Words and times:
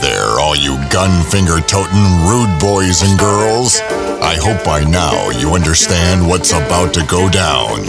There, 0.00 0.40
all 0.40 0.56
you 0.56 0.76
gun 0.90 1.22
finger 1.24 1.60
toting 1.60 2.24
rude 2.26 2.58
boys 2.58 3.02
and 3.02 3.18
girls. 3.18 3.80
I 4.22 4.36
hope 4.40 4.64
by 4.64 4.84
now 4.84 5.30
you 5.30 5.54
understand 5.54 6.26
what's 6.26 6.52
about 6.52 6.94
to 6.94 7.04
go 7.06 7.28
down. 7.28 7.80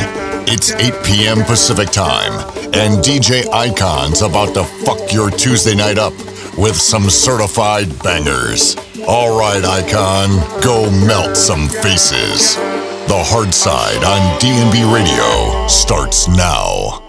It's 0.48 0.72
8 0.74 0.94
p.m. 1.06 1.44
Pacific 1.44 1.90
time, 1.90 2.34
and 2.74 3.04
DJ 3.04 3.44
Aikhan's 3.44 4.22
about 4.22 4.54
to 4.56 4.64
fuck 4.86 5.14
your 5.14 5.30
Tuesday 5.32 5.76
night 5.76 5.98
up 5.98 6.14
with 6.58 6.76
some 6.76 7.10
certified 7.10 7.88
bangers. 8.04 8.76
All 9.08 9.40
right, 9.40 9.64
Icon, 9.64 10.62
go 10.62 10.92
melt 11.06 11.38
some 11.38 11.70
faces. 11.70 12.56
The 13.08 13.24
Hard 13.24 13.54
Side 13.54 14.04
on 14.04 14.40
DNB 14.40 14.94
Radio 14.94 15.68
starts 15.68 16.28
now. 16.28 17.02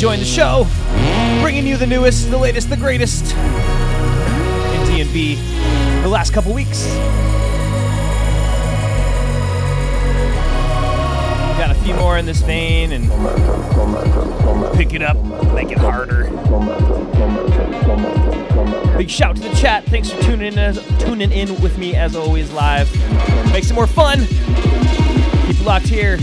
Hope 0.00 0.16
the 0.16 0.24
show, 0.24 0.64
bringing 1.42 1.66
you 1.66 1.76
the 1.76 1.86
newest, 1.86 2.30
the 2.30 2.38
latest, 2.38 2.70
the 2.70 2.76
greatest 2.76 3.34
in 3.34 4.80
DNB 4.86 6.02
the 6.02 6.08
last 6.08 6.32
couple 6.32 6.54
weeks. 6.54 6.86
Got 11.58 11.72
a 11.72 11.80
few 11.82 11.94
more 11.94 12.16
in 12.16 12.26
this 12.26 12.40
vein 12.42 12.92
and 12.92 13.08
pick 14.76 14.94
it 14.94 15.02
up, 15.02 15.16
make 15.52 15.72
it 15.72 15.78
harder. 15.78 16.30
Big 18.96 19.10
shout 19.10 19.34
to 19.34 19.42
the 19.42 19.54
chat. 19.56 19.84
Thanks 19.86 20.10
for 20.10 20.22
tuning 20.22 20.52
in, 20.52 20.58
as, 20.60 20.78
tuning 21.00 21.32
in 21.32 21.60
with 21.60 21.76
me 21.76 21.96
as 21.96 22.14
always 22.14 22.52
live. 22.52 22.88
Makes 23.52 23.72
it 23.72 23.74
more 23.74 23.88
fun. 23.88 24.26
Keep 25.48 25.60
it 25.60 25.64
locked 25.64 25.88
here. 25.88 26.18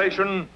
Station. 0.00 0.48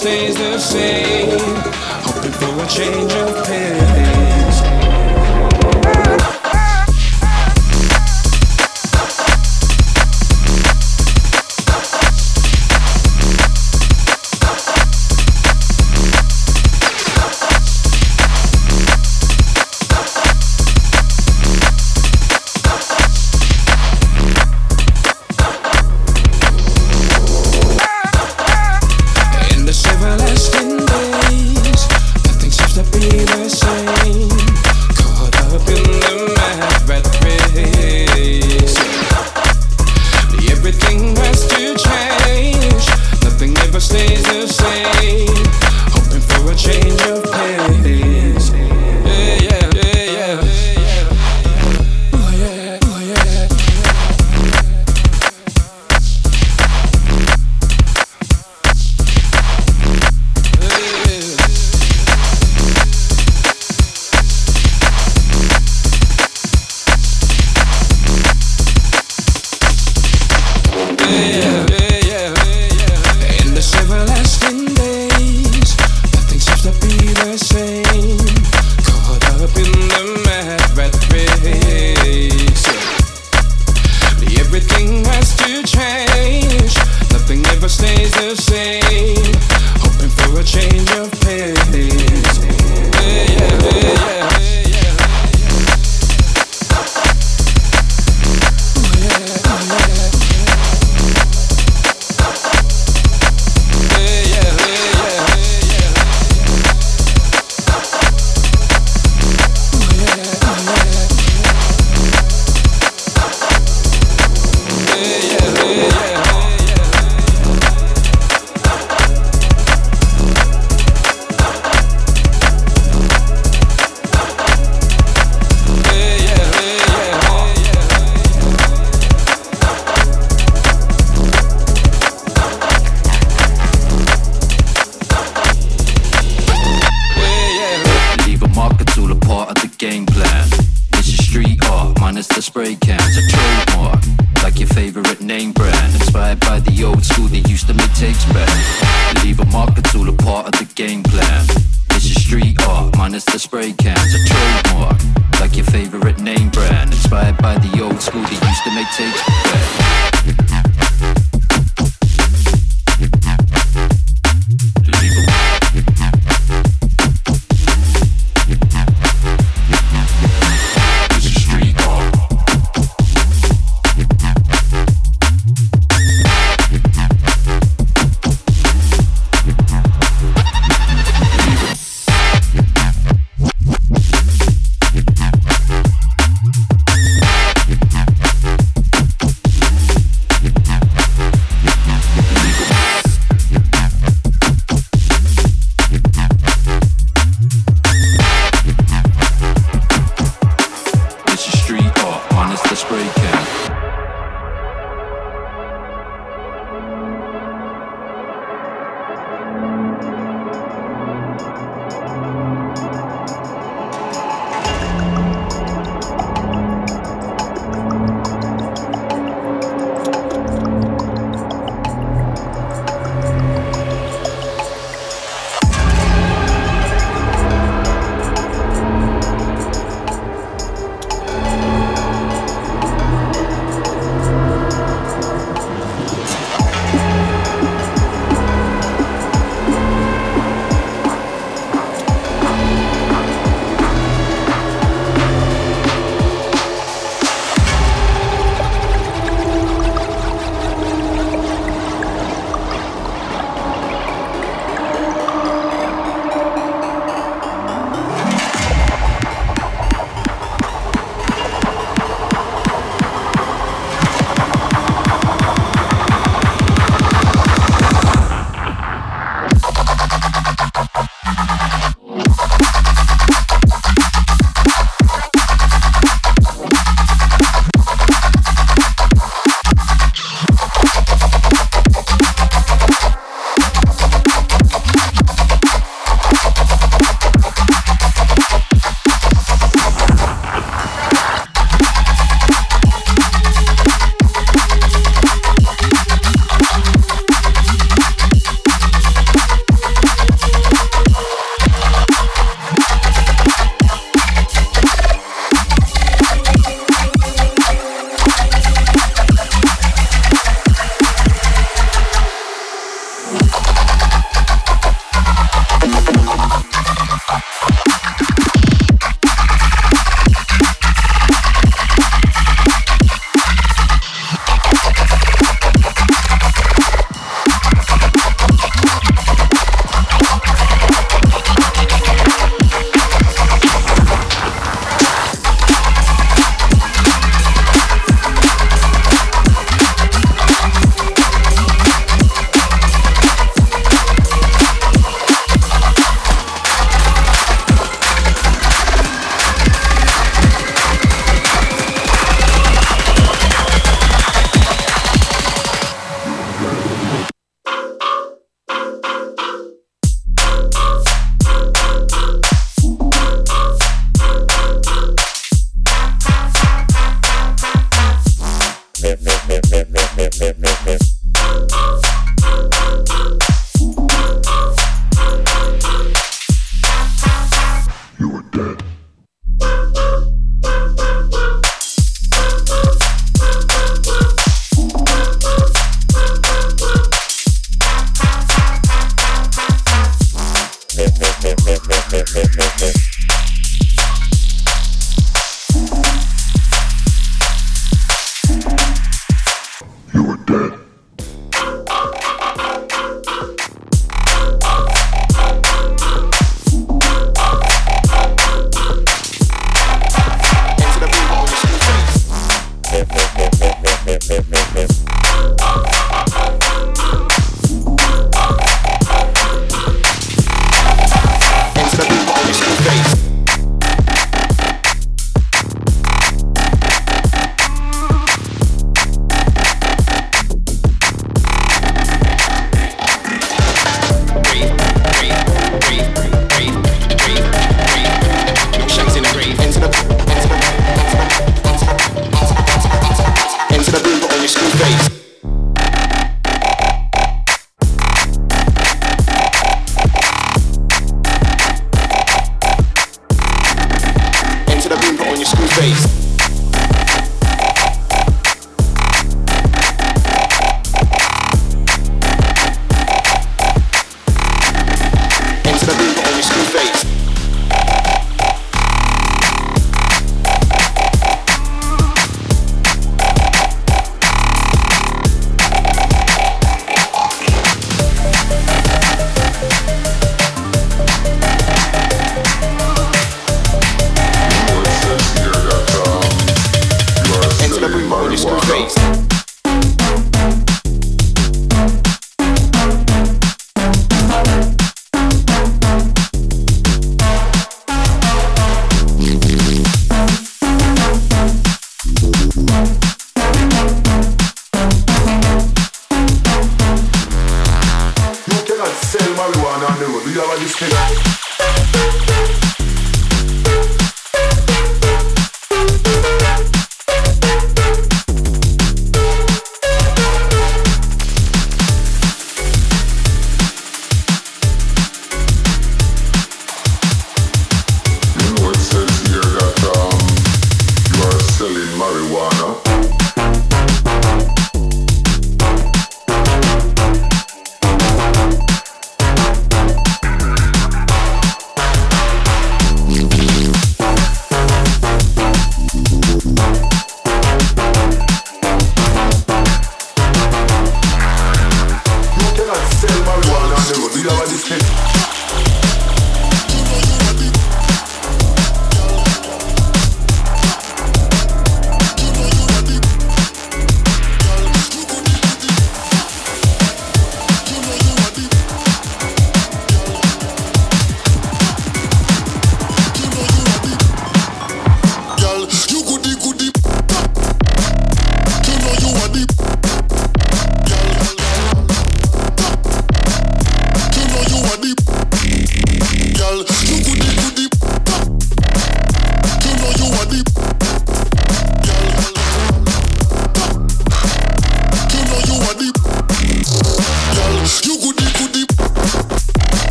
Stays 0.00 0.34
the 0.34 0.58
same. 0.58 1.38
Hoping 2.06 2.32
for 2.32 2.64
a 2.64 2.66
change 2.66 3.12
of 3.12 3.44
pace. 3.44 4.19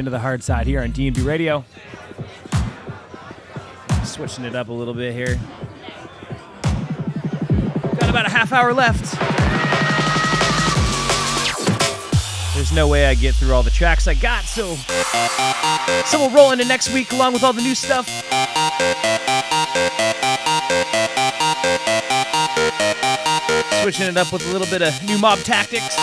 Into 0.00 0.10
the 0.10 0.18
hard 0.18 0.42
side 0.42 0.66
here 0.66 0.80
on 0.80 0.90
DNB 0.92 1.24
Radio. 1.24 1.62
Switching 4.02 4.46
it 4.46 4.56
up 4.56 4.68
a 4.68 4.72
little 4.72 4.94
bit 4.94 5.12
here. 5.12 5.38
Got 8.00 8.08
about 8.08 8.26
a 8.26 8.30
half 8.30 8.50
hour 8.50 8.72
left. 8.72 9.14
There's 12.54 12.72
no 12.72 12.88
way 12.88 13.06
I 13.06 13.14
get 13.14 13.34
through 13.34 13.52
all 13.52 13.62
the 13.62 13.70
tracks 13.70 14.08
I 14.08 14.14
got, 14.14 14.44
so 14.44 14.74
so 16.06 16.18
we'll 16.18 16.30
roll 16.30 16.52
into 16.52 16.64
next 16.64 16.92
week 16.94 17.12
along 17.12 17.34
with 17.34 17.44
all 17.44 17.52
the 17.52 17.60
new 17.60 17.74
stuff. 17.74 18.06
Switching 23.82 24.06
it 24.06 24.16
up 24.16 24.32
with 24.32 24.48
a 24.48 24.52
little 24.52 24.68
bit 24.68 24.80
of 24.80 25.04
new 25.04 25.18
mob 25.18 25.40
tactics. 25.40 25.94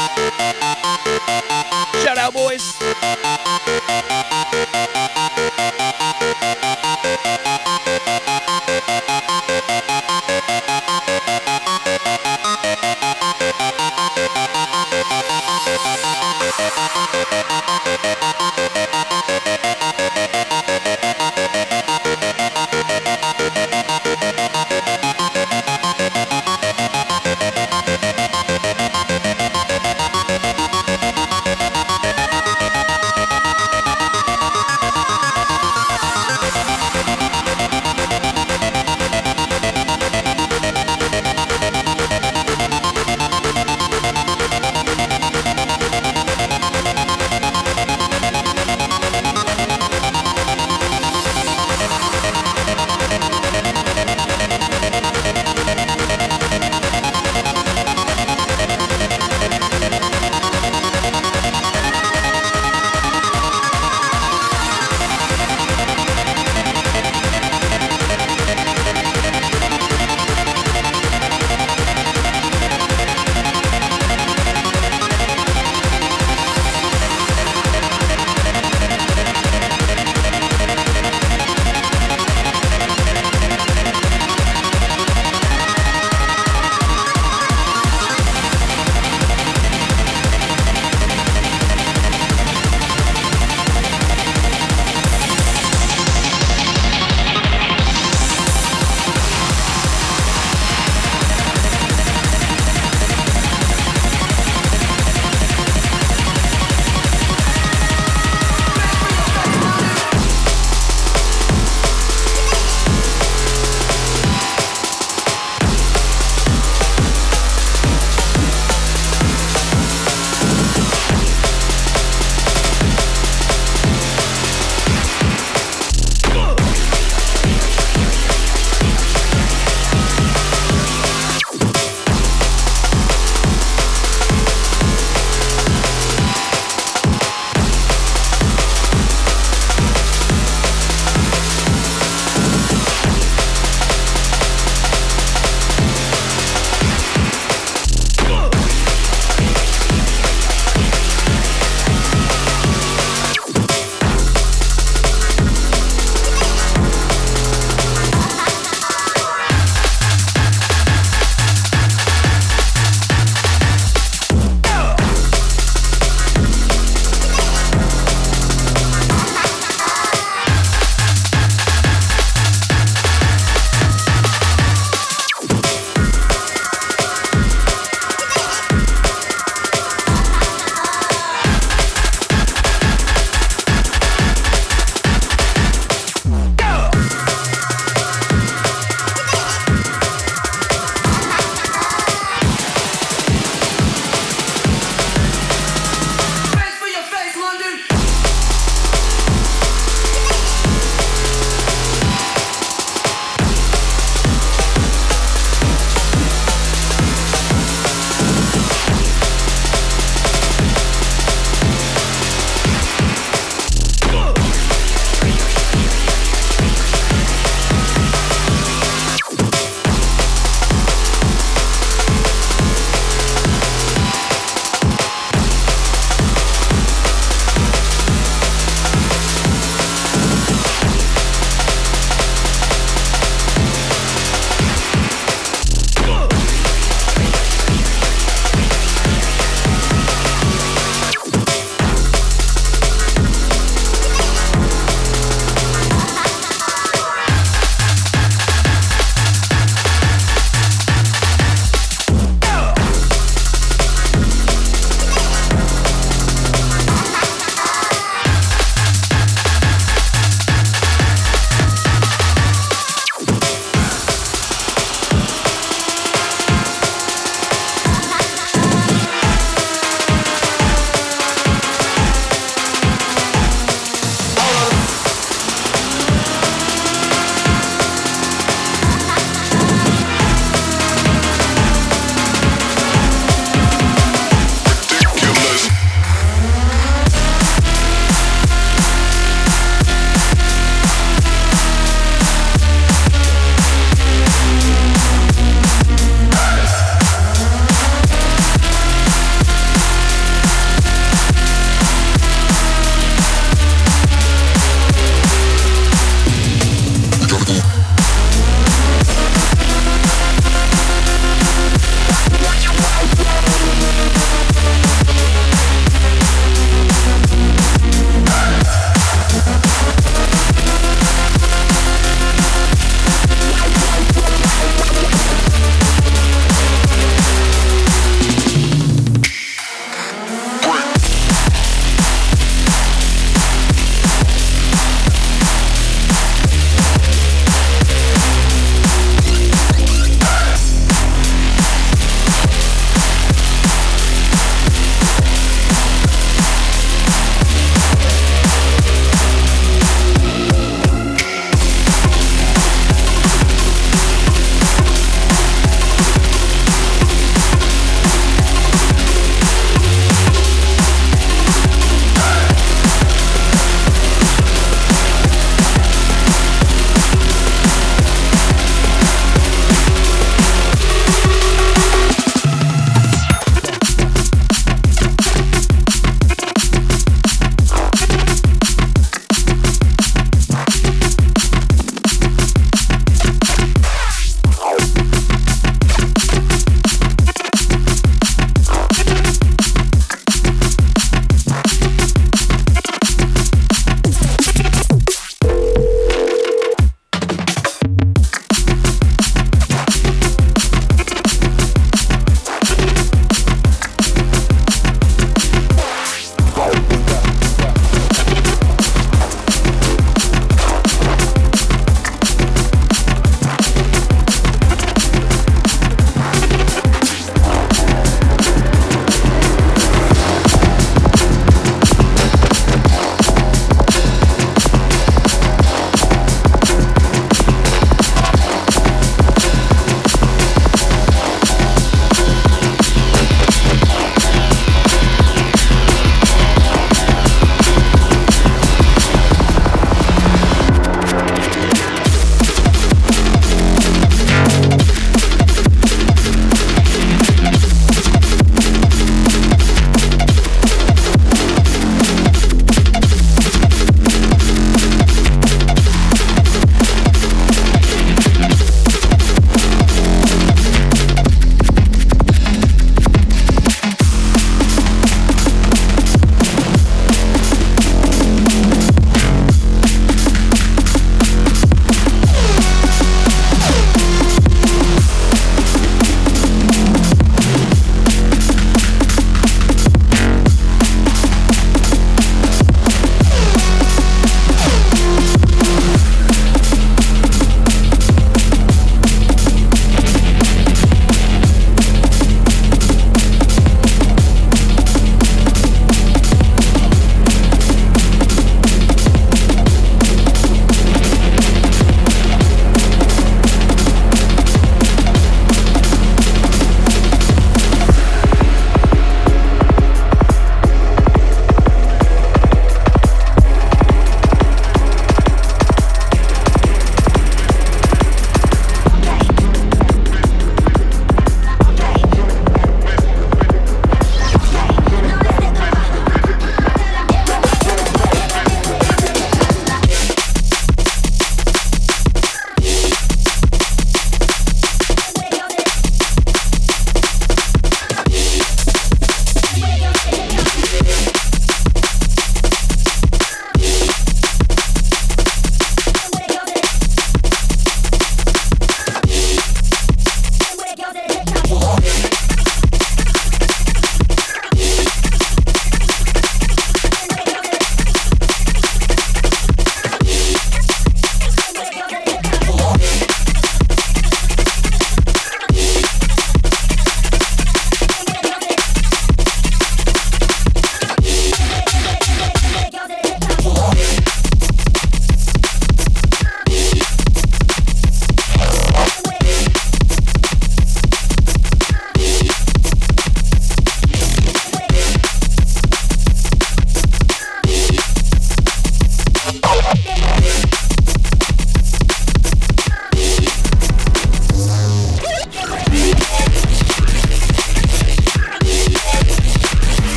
Shout 2.03 2.18
out, 2.18 2.34
boys. 2.34 3.37
Thank 3.68 4.53
you. 4.53 4.66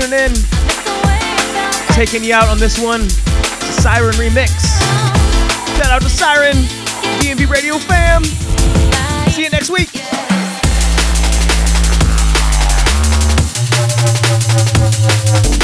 tuning 0.00 0.18
in. 0.18 0.32
Taking 1.94 2.22
you 2.22 2.34
out 2.34 2.48
on 2.48 2.58
this 2.58 2.78
one. 2.78 3.08
Siren 3.08 4.14
remix. 4.14 4.50
Shout 5.76 5.90
out 5.90 6.02
to 6.02 6.08
Siren, 6.08 6.56
DMV 7.18 7.48
Radio 7.50 7.78
fam. 7.78 8.22
See 9.30 9.42
you 9.42 9.50
next 9.50 9.70
week. 9.70 9.88
Thank. 14.70 15.57